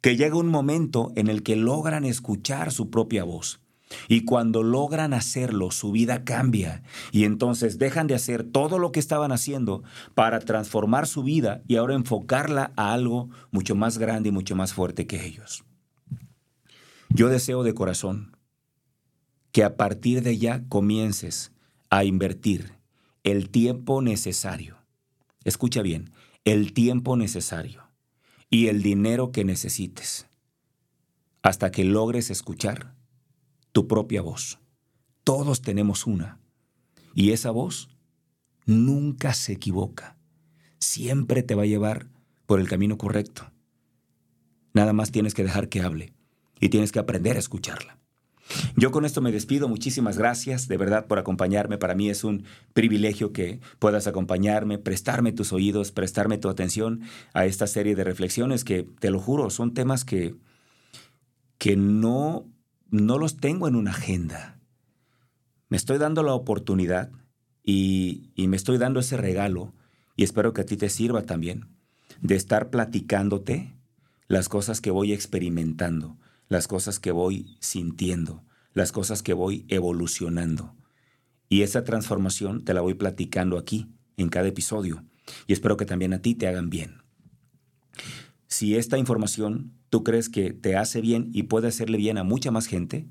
que 0.00 0.16
llega 0.16 0.36
un 0.36 0.48
momento 0.48 1.12
en 1.16 1.28
el 1.28 1.42
que 1.42 1.56
logran 1.56 2.04
escuchar 2.04 2.72
su 2.72 2.90
propia 2.90 3.24
voz. 3.24 3.60
Y 4.08 4.24
cuando 4.24 4.64
logran 4.64 5.14
hacerlo, 5.14 5.70
su 5.70 5.92
vida 5.92 6.24
cambia 6.24 6.82
y 7.12 7.24
entonces 7.24 7.78
dejan 7.78 8.08
de 8.08 8.16
hacer 8.16 8.42
todo 8.42 8.80
lo 8.80 8.90
que 8.90 8.98
estaban 8.98 9.30
haciendo 9.30 9.84
para 10.14 10.40
transformar 10.40 11.06
su 11.06 11.22
vida 11.22 11.62
y 11.68 11.76
ahora 11.76 11.94
enfocarla 11.94 12.72
a 12.76 12.92
algo 12.92 13.30
mucho 13.52 13.76
más 13.76 13.98
grande 13.98 14.30
y 14.30 14.32
mucho 14.32 14.56
más 14.56 14.72
fuerte 14.72 15.06
que 15.06 15.24
ellos. 15.24 15.64
Yo 17.10 17.28
deseo 17.28 17.62
de 17.62 17.74
corazón 17.74 18.36
que 19.52 19.62
a 19.62 19.76
partir 19.76 20.22
de 20.22 20.36
ya 20.36 20.64
comiences 20.68 21.52
a 21.96 22.04
invertir 22.04 22.74
el 23.24 23.48
tiempo 23.48 24.02
necesario. 24.02 24.76
Escucha 25.44 25.80
bien, 25.80 26.12
el 26.44 26.74
tiempo 26.74 27.16
necesario 27.16 27.84
y 28.50 28.66
el 28.66 28.82
dinero 28.82 29.32
que 29.32 29.44
necesites 29.44 30.26
hasta 31.42 31.70
que 31.70 31.84
logres 31.84 32.28
escuchar 32.28 32.94
tu 33.72 33.88
propia 33.88 34.20
voz. 34.20 34.58
Todos 35.24 35.62
tenemos 35.62 36.06
una. 36.06 36.38
Y 37.14 37.30
esa 37.30 37.50
voz 37.50 37.88
nunca 38.66 39.32
se 39.32 39.54
equivoca. 39.54 40.18
Siempre 40.78 41.42
te 41.42 41.54
va 41.54 41.62
a 41.62 41.66
llevar 41.66 42.10
por 42.44 42.60
el 42.60 42.68
camino 42.68 42.98
correcto. 42.98 43.50
Nada 44.74 44.92
más 44.92 45.12
tienes 45.12 45.32
que 45.32 45.44
dejar 45.44 45.70
que 45.70 45.80
hable 45.80 46.12
y 46.60 46.68
tienes 46.68 46.92
que 46.92 46.98
aprender 46.98 47.36
a 47.36 47.40
escucharla. 47.40 47.98
Yo 48.76 48.90
con 48.90 49.04
esto 49.04 49.20
me 49.20 49.32
despido. 49.32 49.68
Muchísimas 49.68 50.18
gracias 50.18 50.68
de 50.68 50.76
verdad 50.76 51.06
por 51.06 51.18
acompañarme. 51.18 51.78
Para 51.78 51.94
mí 51.94 52.10
es 52.10 52.24
un 52.24 52.44
privilegio 52.72 53.32
que 53.32 53.60
puedas 53.78 54.06
acompañarme, 54.06 54.78
prestarme 54.78 55.32
tus 55.32 55.52
oídos, 55.52 55.92
prestarme 55.92 56.38
tu 56.38 56.48
atención 56.48 57.00
a 57.32 57.46
esta 57.46 57.66
serie 57.66 57.94
de 57.94 58.04
reflexiones 58.04 58.64
que, 58.64 58.84
te 58.98 59.10
lo 59.10 59.18
juro, 59.18 59.50
son 59.50 59.74
temas 59.74 60.04
que, 60.04 60.36
que 61.58 61.76
no, 61.76 62.46
no 62.90 63.18
los 63.18 63.36
tengo 63.38 63.68
en 63.68 63.76
una 63.76 63.90
agenda. 63.90 64.58
Me 65.68 65.76
estoy 65.76 65.98
dando 65.98 66.22
la 66.22 66.34
oportunidad 66.34 67.10
y, 67.62 68.30
y 68.34 68.46
me 68.46 68.56
estoy 68.56 68.78
dando 68.78 69.00
ese 69.00 69.16
regalo 69.16 69.74
y 70.14 70.24
espero 70.24 70.52
que 70.52 70.62
a 70.62 70.66
ti 70.66 70.76
te 70.76 70.88
sirva 70.88 71.22
también 71.22 71.68
de 72.20 72.36
estar 72.36 72.70
platicándote 72.70 73.74
las 74.28 74.48
cosas 74.48 74.80
que 74.80 74.90
voy 74.90 75.12
experimentando 75.12 76.16
las 76.48 76.68
cosas 76.68 77.00
que 77.00 77.12
voy 77.12 77.56
sintiendo, 77.60 78.44
las 78.72 78.92
cosas 78.92 79.22
que 79.22 79.32
voy 79.32 79.64
evolucionando. 79.68 80.74
Y 81.48 81.62
esa 81.62 81.84
transformación 81.84 82.64
te 82.64 82.74
la 82.74 82.80
voy 82.80 82.94
platicando 82.94 83.58
aquí, 83.58 83.88
en 84.16 84.28
cada 84.28 84.48
episodio, 84.48 85.04
y 85.46 85.52
espero 85.52 85.76
que 85.76 85.86
también 85.86 86.12
a 86.12 86.22
ti 86.22 86.34
te 86.34 86.48
hagan 86.48 86.70
bien. 86.70 87.02
Si 88.46 88.76
esta 88.76 88.98
información 88.98 89.72
tú 89.90 90.04
crees 90.04 90.28
que 90.28 90.52
te 90.52 90.76
hace 90.76 91.00
bien 91.00 91.30
y 91.32 91.44
puede 91.44 91.68
hacerle 91.68 91.98
bien 91.98 92.18
a 92.18 92.24
mucha 92.24 92.50
más 92.50 92.66
gente, 92.66 93.06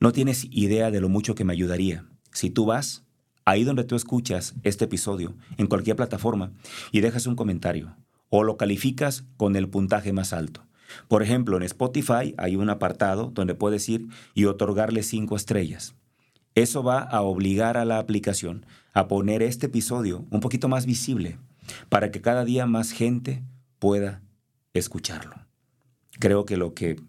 no 0.00 0.12
tienes 0.12 0.46
idea 0.50 0.90
de 0.90 1.00
lo 1.00 1.08
mucho 1.08 1.34
que 1.34 1.44
me 1.44 1.52
ayudaría. 1.52 2.06
Si 2.32 2.50
tú 2.50 2.66
vas 2.66 3.04
ahí 3.44 3.64
donde 3.64 3.84
tú 3.84 3.96
escuchas 3.96 4.54
este 4.62 4.84
episodio, 4.84 5.36
en 5.56 5.66
cualquier 5.66 5.96
plataforma, 5.96 6.52
y 6.90 7.00
dejas 7.00 7.26
un 7.26 7.36
comentario, 7.36 7.96
o 8.28 8.44
lo 8.44 8.56
calificas 8.56 9.24
con 9.36 9.56
el 9.56 9.68
puntaje 9.68 10.12
más 10.12 10.32
alto. 10.32 10.66
Por 11.08 11.22
ejemplo, 11.22 11.56
en 11.56 11.62
Spotify 11.62 12.34
hay 12.38 12.56
un 12.56 12.70
apartado 12.70 13.30
donde 13.32 13.54
puedes 13.54 13.88
ir 13.88 14.08
y 14.34 14.44
otorgarle 14.44 15.02
cinco 15.02 15.36
estrellas. 15.36 15.94
Eso 16.54 16.82
va 16.82 17.00
a 17.00 17.22
obligar 17.22 17.76
a 17.76 17.84
la 17.84 17.98
aplicación 17.98 18.66
a 18.92 19.08
poner 19.08 19.42
este 19.42 19.66
episodio 19.66 20.26
un 20.30 20.40
poquito 20.40 20.68
más 20.68 20.84
visible 20.84 21.38
para 21.88 22.10
que 22.10 22.20
cada 22.20 22.44
día 22.44 22.66
más 22.66 22.92
gente 22.92 23.42
pueda 23.78 24.22
escucharlo. 24.74 25.34
Creo 26.18 26.44
que 26.44 26.56
lo 26.56 26.74
que 26.74 27.00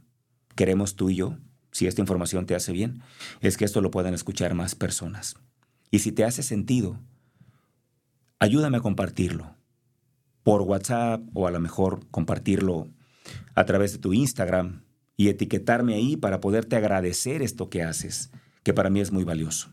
queremos 0.55 0.95
tú 0.95 1.09
y 1.09 1.15
yo, 1.15 1.37
si 1.71 1.87
esta 1.87 2.01
información 2.01 2.45
te 2.45 2.55
hace 2.55 2.71
bien, 2.71 3.01
es 3.41 3.57
que 3.57 3.65
esto 3.65 3.81
lo 3.81 3.91
puedan 3.91 4.13
escuchar 4.13 4.53
más 4.53 4.75
personas. 4.75 5.35
Y 5.91 5.99
si 5.99 6.11
te 6.11 6.23
hace 6.23 6.41
sentido, 6.41 6.99
ayúdame 8.39 8.77
a 8.77 8.81
compartirlo 8.81 9.55
por 10.43 10.61
WhatsApp 10.61 11.21
o 11.33 11.47
a 11.47 11.51
lo 11.51 11.59
mejor 11.59 12.07
compartirlo 12.11 12.87
a 13.55 13.65
través 13.65 13.93
de 13.93 13.99
tu 13.99 14.13
Instagram 14.13 14.83
y 15.15 15.29
etiquetarme 15.29 15.95
ahí 15.95 16.17
para 16.17 16.39
poderte 16.39 16.75
agradecer 16.75 17.41
esto 17.41 17.69
que 17.69 17.83
haces, 17.83 18.31
que 18.63 18.73
para 18.73 18.89
mí 18.89 18.99
es 18.99 19.11
muy 19.11 19.23
valioso. 19.23 19.69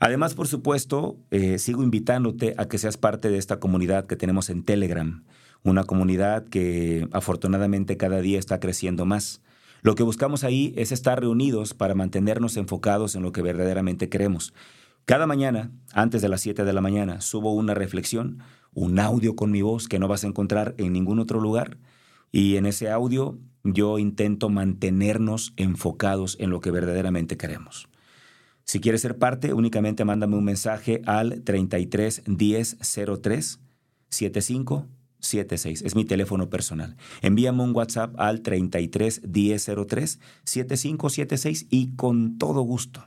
Además, 0.00 0.34
por 0.34 0.48
supuesto, 0.48 1.16
eh, 1.30 1.58
sigo 1.58 1.82
invitándote 1.82 2.54
a 2.58 2.66
que 2.68 2.78
seas 2.78 2.96
parte 2.96 3.30
de 3.30 3.38
esta 3.38 3.58
comunidad 3.58 4.06
que 4.06 4.16
tenemos 4.16 4.50
en 4.50 4.64
Telegram, 4.64 5.24
una 5.62 5.84
comunidad 5.84 6.44
que 6.46 7.08
afortunadamente 7.12 7.96
cada 7.96 8.20
día 8.20 8.38
está 8.38 8.60
creciendo 8.60 9.06
más. 9.06 9.40
Lo 9.82 9.94
que 9.94 10.02
buscamos 10.02 10.44
ahí 10.44 10.74
es 10.76 10.92
estar 10.92 11.20
reunidos 11.20 11.74
para 11.74 11.94
mantenernos 11.94 12.56
enfocados 12.56 13.14
en 13.14 13.22
lo 13.22 13.32
que 13.32 13.42
verdaderamente 13.42 14.08
queremos. 14.08 14.52
Cada 15.04 15.26
mañana, 15.26 15.70
antes 15.92 16.22
de 16.22 16.28
las 16.28 16.40
7 16.40 16.64
de 16.64 16.72
la 16.72 16.80
mañana, 16.80 17.20
subo 17.20 17.54
una 17.54 17.74
reflexión, 17.74 18.38
un 18.72 18.98
audio 18.98 19.36
con 19.36 19.50
mi 19.50 19.62
voz 19.62 19.88
que 19.88 19.98
no 19.98 20.08
vas 20.08 20.24
a 20.24 20.26
encontrar 20.26 20.74
en 20.78 20.92
ningún 20.92 21.18
otro 21.18 21.40
lugar 21.40 21.78
y 22.34 22.56
en 22.56 22.66
ese 22.66 22.90
audio 22.90 23.38
yo 23.62 23.96
intento 24.00 24.48
mantenernos 24.48 25.54
enfocados 25.56 26.36
en 26.40 26.50
lo 26.50 26.60
que 26.60 26.72
verdaderamente 26.72 27.36
queremos. 27.36 27.88
Si 28.64 28.80
quieres 28.80 29.02
ser 29.02 29.18
parte, 29.18 29.52
únicamente 29.54 30.04
mándame 30.04 30.36
un 30.36 30.42
mensaje 30.42 31.00
al 31.06 31.42
33 31.44 32.24
10 32.26 32.78
03 33.22 33.60
75 34.08 34.88
76. 35.20 35.82
Es 35.82 35.94
mi 35.94 36.04
teléfono 36.04 36.50
personal. 36.50 36.96
Envíame 37.22 37.62
un 37.62 37.74
WhatsApp 37.74 38.18
al 38.18 38.40
33 38.40 39.22
10 39.24 39.70
03 39.86 40.18
7576 40.42 41.68
y 41.70 41.94
con 41.94 42.36
todo 42.36 42.62
gusto. 42.62 43.06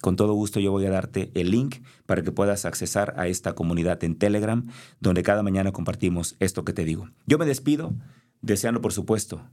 Con 0.00 0.14
todo 0.14 0.32
gusto 0.34 0.60
yo 0.60 0.70
voy 0.70 0.86
a 0.86 0.90
darte 0.90 1.32
el 1.34 1.50
link 1.50 1.78
para 2.06 2.22
que 2.22 2.30
puedas 2.30 2.64
accesar 2.64 3.14
a 3.16 3.26
esta 3.26 3.54
comunidad 3.54 4.02
en 4.04 4.14
Telegram, 4.14 4.64
donde 5.00 5.24
cada 5.24 5.42
mañana 5.42 5.72
compartimos 5.72 6.36
esto 6.38 6.64
que 6.64 6.72
te 6.72 6.84
digo. 6.84 7.10
Yo 7.26 7.36
me 7.36 7.46
despido 7.46 7.92
deseando 8.40 8.80
por 8.80 8.92
supuesto, 8.92 9.48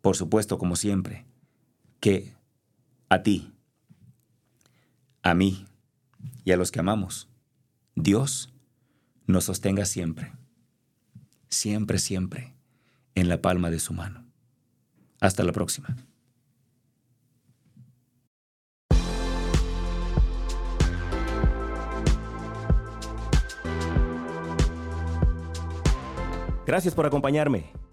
por 0.00 0.16
supuesto 0.16 0.58
como 0.58 0.76
siempre, 0.76 1.26
que 2.00 2.34
a 3.08 3.22
ti, 3.22 3.52
a 5.22 5.34
mí 5.34 5.66
y 6.44 6.52
a 6.52 6.56
los 6.56 6.70
que 6.70 6.80
amamos, 6.80 7.28
Dios 7.94 8.52
nos 9.26 9.44
sostenga 9.44 9.84
siempre, 9.84 10.32
siempre, 11.48 11.98
siempre, 11.98 12.54
en 13.14 13.28
la 13.28 13.40
palma 13.40 13.70
de 13.70 13.78
su 13.78 13.92
mano. 13.92 14.24
Hasta 15.20 15.44
la 15.44 15.52
próxima. 15.52 15.96
Gracias 26.66 26.94
por 26.94 27.06
acompañarme. 27.06 27.81